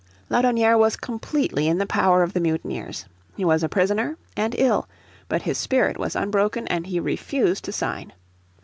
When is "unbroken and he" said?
6.15-6.99